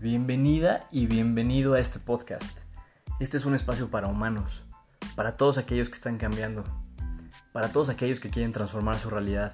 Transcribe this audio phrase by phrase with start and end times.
[0.00, 2.56] Bienvenida y bienvenido a este podcast.
[3.18, 4.62] Este es un espacio para humanos,
[5.16, 6.62] para todos aquellos que están cambiando,
[7.52, 9.52] para todos aquellos que quieren transformar su realidad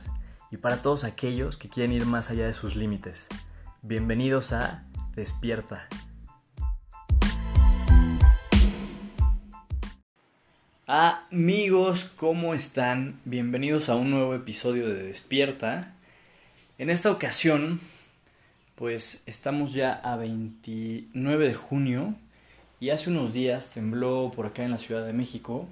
[0.50, 3.26] y para todos aquellos que quieren ir más allá de sus límites.
[3.80, 4.84] Bienvenidos a
[5.16, 5.88] Despierta.
[10.86, 13.18] Amigos, ¿cómo están?
[13.24, 15.94] Bienvenidos a un nuevo episodio de Despierta.
[16.76, 17.80] En esta ocasión
[18.74, 22.14] pues estamos ya a 29 de junio
[22.80, 25.68] y hace unos días tembló por acá en la Ciudad de México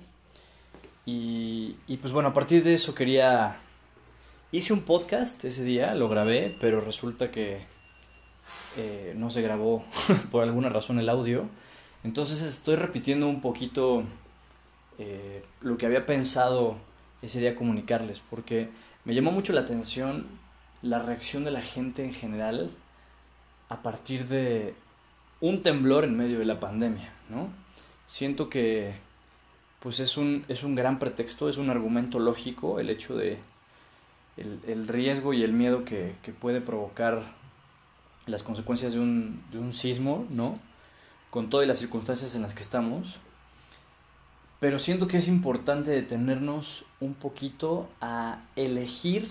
[1.05, 3.57] y, pues bueno, a partir de eso quería...
[4.53, 7.63] Hice un podcast ese día, lo grabé, pero resulta que
[8.77, 9.85] eh, no se grabó
[10.31, 11.49] por alguna razón el audio.
[12.05, 14.05] Entonces estoy repitiendo un poquito
[14.99, 16.77] eh, lo que había pensado
[17.23, 18.69] ese día comunicarles, porque
[19.05, 20.27] me llamó mucho la atención
[20.83, 22.71] la reacción de la gente en general
[23.73, 24.75] a partir de
[25.41, 27.49] un temblor en medio de la pandemia, ¿no?
[28.07, 28.97] Siento que
[29.81, 33.39] pues es un, es un gran pretexto, es un argumento lógico el hecho de
[34.37, 37.23] el, riesgo y el miedo que, puede provocar
[38.27, 40.59] las consecuencias de un, de un sismo, ¿no?
[41.31, 43.17] Con todas las circunstancias en las que estamos.
[44.61, 49.27] Pero siento que es importante detenernos un poquito a elegir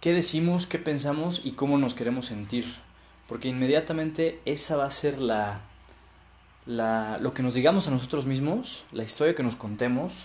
[0.00, 2.66] qué decimos, qué pensamos y cómo nos queremos sentir.
[3.28, 5.60] Porque inmediatamente esa va a ser la,
[6.66, 10.24] la lo que nos digamos a nosotros mismos, la historia que nos contemos,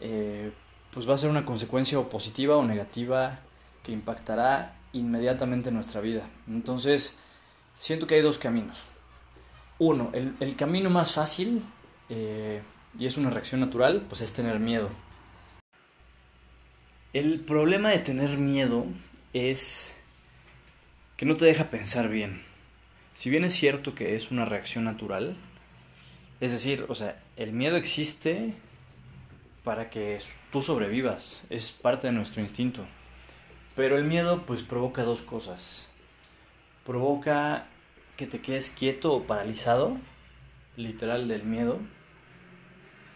[0.00, 0.52] eh,
[0.92, 3.40] pues va a ser una consecuencia o positiva o negativa
[3.82, 6.28] que impactará inmediatamente nuestra vida.
[6.48, 7.18] Entonces,
[7.78, 8.82] siento que hay dos caminos.
[9.78, 11.62] Uno, el, camino más fácil,
[12.08, 12.60] eh,
[12.98, 14.90] y es una reacción natural, pues es tener miedo.
[17.12, 18.86] El problema de tener miedo
[19.32, 19.96] es
[21.16, 22.42] que no te deja pensar bien.
[23.16, 25.36] Si bien es cierto que es una reacción natural,
[26.40, 28.54] es decir, o sea, el miedo existe
[29.64, 30.20] para que
[30.52, 32.86] tú sobrevivas, es parte de nuestro instinto.
[33.74, 35.88] Pero el miedo pues provoca dos cosas.
[36.86, 37.66] Provoca
[38.16, 39.96] que te quedes quieto o paralizado,
[40.76, 41.80] literal del miedo,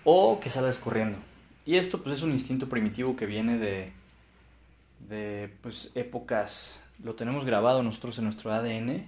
[0.03, 1.19] o que salgas corriendo.
[1.67, 3.93] Y esto pues es un instinto primitivo que viene de,
[5.09, 9.07] de pues, épocas, lo tenemos grabado nosotros en nuestro ADN,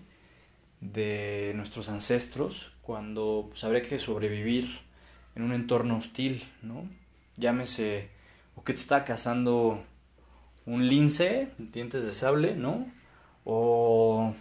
[0.80, 4.80] de nuestros ancestros, cuando pues, habría que sobrevivir
[5.34, 6.88] en un entorno hostil, ¿no?
[7.36, 8.08] Llámese,
[8.54, 9.82] o que te está cazando
[10.64, 12.86] un lince, dientes de sable, ¿no?
[13.44, 14.34] O,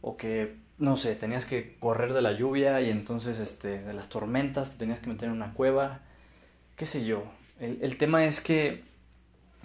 [0.00, 4.08] o que, no sé, tenías que correr de la lluvia y entonces este, de las
[4.08, 6.02] tormentas, te tenías que meter en una cueva
[6.76, 7.24] qué sé yo.
[7.58, 8.84] El, tema es que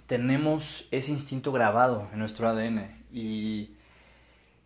[0.06, 3.76] tenemos ese instinto grabado en nuestro ADN y,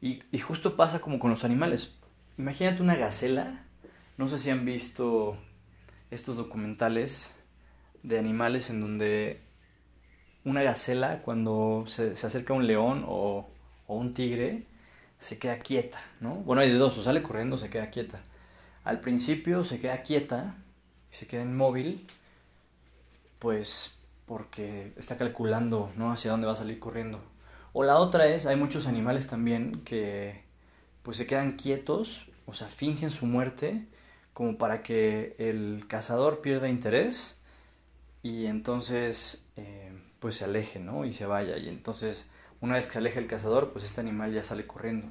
[0.00, 1.92] y, justo pasa como con los animales.
[2.38, 3.64] Imagínate una gacela,
[4.16, 5.36] no sé si han visto
[6.12, 7.32] estos documentales
[8.04, 9.40] de animales en donde
[10.44, 13.48] una gacela cuando se, acerca a un león o,
[13.88, 14.66] o, un tigre
[15.18, 16.36] se queda quieta, ¿no?
[16.36, 18.20] Bueno, hay de dos, o sale corriendo o se queda quieta.
[18.84, 20.54] Al principio se queda quieta,
[21.10, 22.06] se queda inmóvil
[23.38, 23.94] pues
[24.26, 26.10] porque está calculando, ¿no?
[26.12, 27.20] Hacia dónde va a salir corriendo.
[27.72, 30.44] O la otra es, hay muchos animales también que
[31.02, 33.86] pues se quedan quietos, o sea, fingen su muerte
[34.32, 37.36] como para que el cazador pierda interés
[38.22, 41.04] y entonces eh, pues se aleje, ¿no?
[41.04, 41.56] Y se vaya.
[41.56, 42.26] Y entonces,
[42.60, 45.08] una vez que se aleja el cazador, pues este animal ya sale corriendo.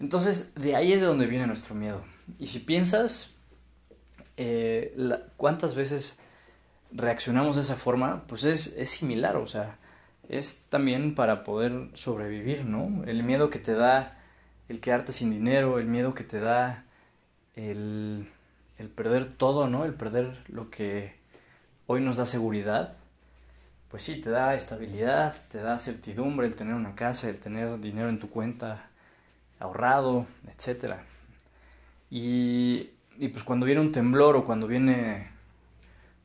[0.00, 2.02] Entonces, de ahí es de donde viene nuestro miedo.
[2.38, 3.34] Y si piensas,
[4.36, 4.96] eh,
[5.36, 6.18] ¿cuántas veces
[6.92, 9.78] reaccionamos de esa forma, pues es, es similar, o sea,
[10.28, 13.04] es también para poder sobrevivir, ¿no?
[13.04, 14.18] El miedo que te da
[14.68, 16.84] el quedarte sin dinero, el miedo que te da
[17.56, 18.28] el,
[18.78, 19.84] el perder todo, ¿no?
[19.84, 21.16] El perder lo que
[21.86, 22.96] hoy nos da seguridad,
[23.90, 28.10] pues sí, te da estabilidad, te da certidumbre el tener una casa, el tener dinero
[28.10, 28.90] en tu cuenta
[29.58, 30.96] ahorrado, etc.
[32.10, 35.37] Y, y pues cuando viene un temblor o cuando viene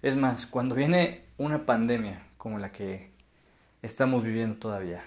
[0.04, 3.12] es más, cuando viene una pandemia como la que
[3.82, 5.06] estamos viviendo todavía,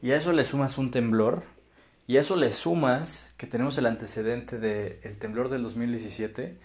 [0.00, 1.42] y a eso le sumas un temblor,
[2.06, 6.56] y a eso le sumas que tenemos el antecedente del temblor del 2017,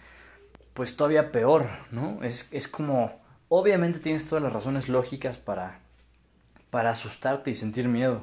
[0.72, 2.22] pues todavía peor, ¿no?
[2.22, 5.80] Es, es como, obviamente tienes todas las razones lógicas para,
[6.70, 8.22] para asustarte y sentir miedo,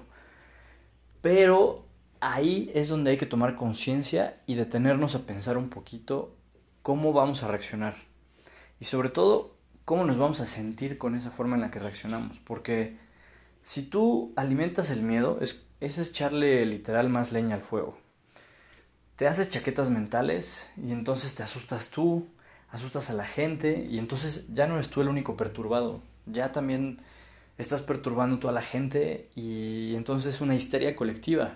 [1.22, 1.86] pero
[2.22, 6.38] ahí es donde hay que tomar conciencia y detenernos a pensar un poquito
[6.84, 8.05] cómo vamos a reaccionar.
[8.80, 9.56] Y sobre todo,
[9.86, 12.40] cómo nos vamos a sentir con esa forma en la que reaccionamos.
[12.40, 12.98] Porque
[13.64, 17.98] si tú alimentas el miedo, es, es echarle literal más leña al fuego.
[19.16, 22.28] Te haces chaquetas mentales y entonces te asustas tú,
[22.70, 27.00] asustas a la gente y entonces ya no eres tú el único perturbado, ya también
[27.58, 31.56] estás perturbando a toda la gente y entonces es una histeria colectiva.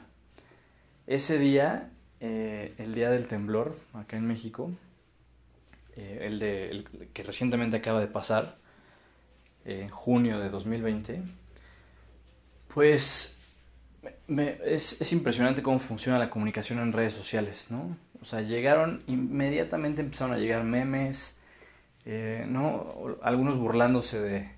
[1.08, 1.90] Ese día,
[2.22, 4.72] eh, el día del temblor acá en México,
[6.00, 8.58] eh, el, de, que recientemente acaba de pasar,
[9.66, 11.22] en junio de 2020,
[12.74, 13.36] pues
[14.66, 17.98] es, es, impresionante cómo funciona la comunicación en redes sociales, ¿no?
[18.22, 21.36] O sea, llegaron, inmediatamente empezaron a llegar memes,
[22.06, 23.18] eh, ¿no?
[23.22, 24.52] Algunos burlándose de,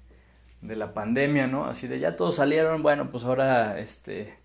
[0.61, 1.65] de la pandemia, ¿no?
[1.65, 4.35] Así de ya todos salieron, bueno, pues ahora, este,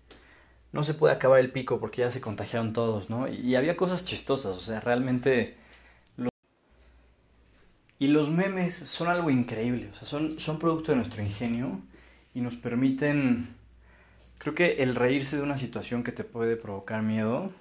[0.71, 3.27] no se puede acabar el pico porque ya se contagiaron todos, ¿no?
[3.27, 5.57] Y, había cosas chistosas, o sea, realmente...
[7.99, 11.81] Y los memes son algo increíble, o sea, son, son producto de nuestro ingenio
[12.33, 13.55] y nos permiten...
[14.37, 17.51] Creo que el reírse de una situación que te puede provocar miedo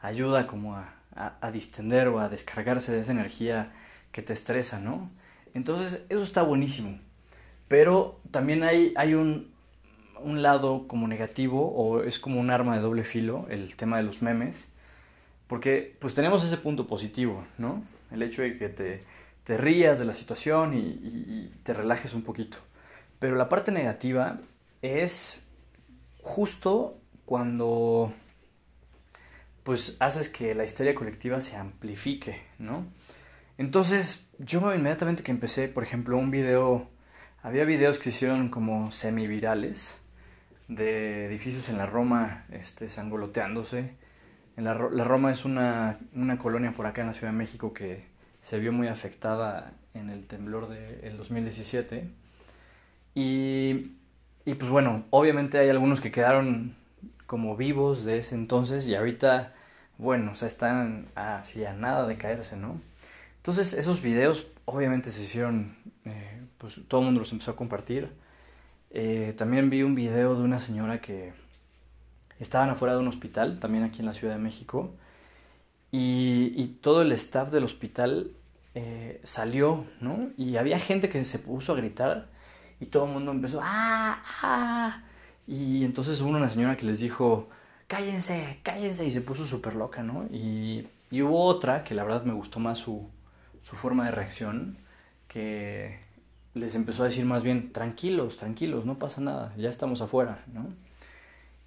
[0.00, 3.72] ayuda como a, a, distender o a descargarse de esa energía
[4.12, 5.10] que te estresa, ¿no?
[5.52, 6.98] Entonces, eso está buenísimo.
[7.68, 9.50] Pero también hay, hay un,
[10.20, 14.04] un lado como negativo o es como un arma de doble filo el tema de
[14.04, 14.68] los memes.
[15.48, 17.82] Porque pues tenemos ese punto positivo, ¿no?
[18.10, 19.04] El hecho de que te,
[19.44, 22.58] te rías de la situación y, te relajes un poquito.
[23.18, 24.40] Pero la parte negativa
[24.82, 25.42] es
[26.22, 28.12] justo cuando
[29.62, 32.86] pues haces que la histeria colectiva se amplifique, ¿no?
[33.58, 36.88] Entonces, yo inmediatamente que empecé, por ejemplo, un video,
[37.42, 39.94] había videos que hicieron como semi-virales
[40.66, 43.94] de edificios en la Roma este, sangoloteándose.
[44.56, 47.72] En la, la Roma es una, una, colonia por acá en la Ciudad de México
[47.72, 48.11] que
[48.42, 52.08] se vio muy afectada en el temblor del 2017.
[53.14, 53.92] Y,
[54.44, 56.74] y pues bueno, obviamente hay algunos que quedaron
[57.26, 59.54] como vivos de ese entonces y ahorita,
[59.96, 62.80] bueno, o sea, están así a nada de caerse, ¿no?
[63.38, 68.10] Entonces esos videos obviamente se hicieron, eh, pues todo el mundo los empezó a compartir.
[68.90, 71.32] Eh, también vi un video de una señora que
[72.38, 74.94] estaban afuera de un hospital, también aquí en la Ciudad de México,
[75.92, 78.32] y, todo el staff del hospital
[78.74, 80.30] eh, salió, ¿no?
[80.36, 82.28] Y había gente que se puso a gritar
[82.80, 84.22] y todo el mundo empezó, ¡ah!
[84.42, 85.02] ¡ah!
[85.46, 87.48] Y entonces hubo una señora que les dijo,
[87.88, 90.24] cállense, cállense, y se puso súper loca, ¿no?
[90.32, 93.08] Y, y, hubo otra que la verdad me gustó más su,
[93.60, 94.78] su forma de reacción,
[95.28, 96.00] que
[96.54, 100.68] les empezó a decir más bien, tranquilos, tranquilos, no pasa nada, ya estamos afuera, ¿no?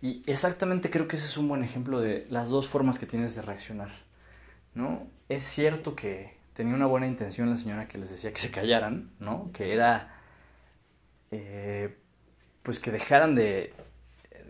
[0.01, 3.36] Y exactamente creo que ese es un buen ejemplo de las dos formas que tienes
[3.36, 3.89] de reaccionar,
[4.75, 5.07] ¿no?
[5.27, 9.12] Es cierto que tenía una buena intención la señora que les decía que se callaran,
[9.19, 9.51] ¿no?
[9.51, 10.22] Que era...
[11.31, 11.98] Eh,
[12.62, 13.74] pues que dejaran de,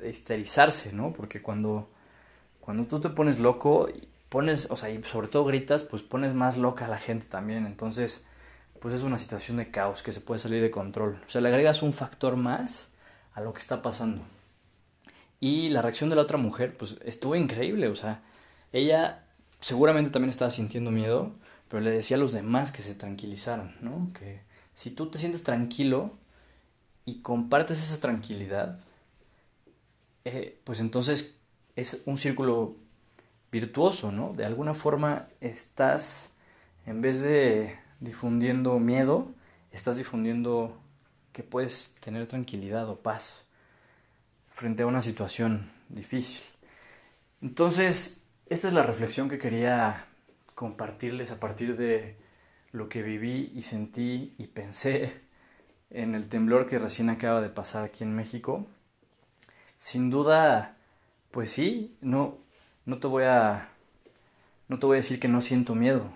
[0.01, 1.13] de histerizarse, ¿no?
[1.13, 1.89] Porque cuando,
[2.61, 3.89] cuando tú te pones loco,
[4.29, 7.65] pones, o sea, y sobre todo gritas, pues pones más loca a la gente también.
[7.65, 8.23] Entonces,
[8.79, 11.19] pues es una situación de caos que se puede salir de control.
[11.27, 12.89] O sea, le agregas un factor más
[13.33, 14.21] a lo que está pasando.
[15.39, 17.87] Y la reacción de la otra mujer, pues estuvo increíble.
[17.89, 18.21] O sea,
[18.71, 19.24] ella
[19.65, 21.33] seguramente también estaba sintiendo miedo,
[21.69, 24.11] pero le decía a los demás que se tranquilizaran, ¿no?
[24.13, 24.43] Que
[24.75, 26.13] si tú te sientes tranquilo,
[27.03, 28.79] y compartes esa tranquilidad,
[30.23, 31.33] eh, pues entonces
[31.75, 32.75] es un círculo
[33.51, 34.33] virtuoso, ¿no?
[34.33, 36.29] De alguna forma estás,
[36.85, 39.31] en vez de difundiendo miedo,
[39.71, 40.79] estás difundiendo
[41.33, 43.45] que puedes tener tranquilidad o paz
[44.51, 46.43] frente a una situación difícil.
[47.41, 50.05] Entonces, esta es la reflexión que quería
[50.53, 52.17] compartirles a partir de
[52.71, 55.21] lo que viví y sentí y pensé
[55.89, 58.67] en el temblor que recién acaba de pasar aquí en México.
[59.77, 60.77] Sin duda,
[61.31, 62.37] pues sí, no,
[62.85, 63.69] no te voy a,
[64.67, 66.11] no te voy a decir que no siento miedo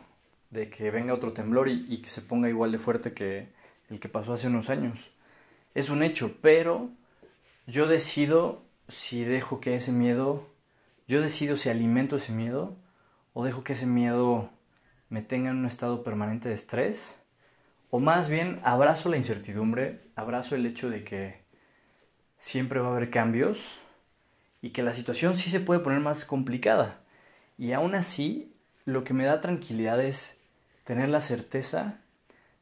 [0.49, 3.49] de que venga otro temblor y, y que se ponga igual de fuerte que
[3.89, 5.11] el que pasó hace unos años.
[5.75, 6.89] Es un hecho, pero
[7.67, 10.48] yo decido si dejo que ese miedo,
[11.09, 12.77] yo decido si alimento ese miedo
[13.33, 14.51] o dejo que ese miedo
[15.09, 17.15] me tenga en un estado permanente de estrés
[17.89, 21.41] o más bien abrazo la incertidumbre, abrazo el hecho de que
[22.37, 23.79] siempre va a haber cambios
[24.61, 26.99] y que la situación sí se puede poner más complicada.
[27.57, 28.53] Y aún así,
[28.85, 30.37] lo que me da tranquilidad es
[30.83, 32.01] tener la certeza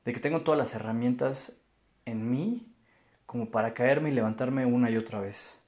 [0.06, 1.52] de que tengo todas las herramientas
[2.06, 2.66] en mí
[3.26, 5.60] como para caerme y levantarme una y otra vez.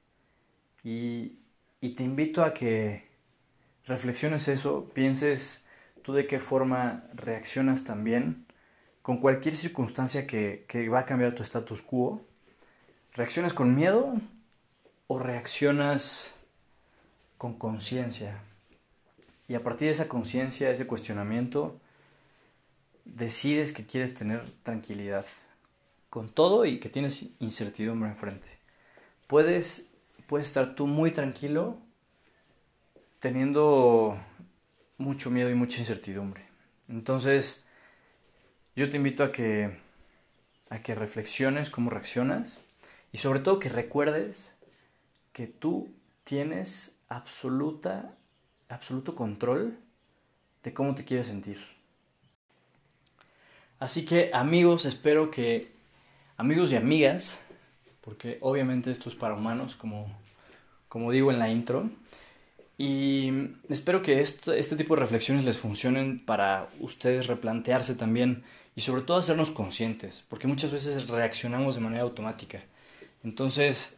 [0.81, 1.39] Y,
[1.81, 3.07] y te invito a que
[3.85, 5.63] reflexiones eso, pienses
[6.03, 8.45] tú de qué forma reaccionas también
[9.01, 12.21] con cualquier circunstancia que, va a cambiar tu status quo,
[13.13, 14.13] ¿Reaccionas con miedo
[15.07, 16.33] o reaccionas
[17.37, 18.39] con conciencia?
[19.47, 21.81] Y a partir de esa conciencia, ese cuestionamiento,
[23.05, 25.25] decides que quieres tener tranquilidad
[26.09, 28.47] con todo y que tienes incertidumbre enfrente.
[29.27, 29.88] Puedes,
[30.29, 31.79] puedes estar tú muy tranquilo
[33.17, 34.15] teniendo
[34.99, 36.45] mucho miedo y mucha incertidumbre.
[36.87, 37.65] Entonces,
[38.75, 39.75] yo te invito a que,
[40.69, 42.63] a que reflexiones cómo reaccionas
[43.11, 44.53] y sobre todo que recuerdes
[45.33, 45.91] que tú
[46.25, 48.15] tienes absoluta,
[48.69, 49.79] absoluto control
[50.63, 51.57] de cómo te quieres sentir.
[53.79, 55.71] Así que amigos, espero que,
[56.37, 57.41] amigos y amigas,
[58.09, 60.07] porque obviamente esto es para humanos, como,
[60.87, 61.91] como digo en la intro,
[62.75, 63.31] y
[63.69, 68.41] espero que este tipo de reflexiones les funcionen para ustedes replantearse también
[68.75, 72.63] y sobre todo hacernos conscientes, porque muchas veces reaccionamos de manera automática.
[73.23, 73.95] Entonces,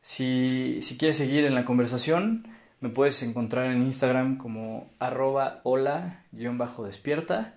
[0.00, 2.48] si, si quieres seguir en la conversación,
[2.80, 7.55] me puedes encontrar en Instagram como arroba hola-despierta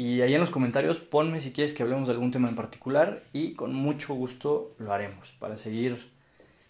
[0.00, 3.22] y ahí en los comentarios ponme si quieres que hablemos de algún tema en particular
[3.34, 6.10] y con mucho gusto lo haremos para seguir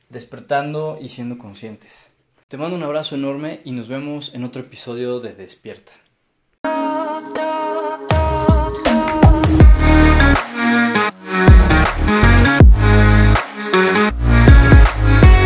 [0.08, 2.10] despertando y siendo conscientes.
[2.49, 5.92] Te mando un abrazo enorme y nos vemos en otro episodio de Despierta.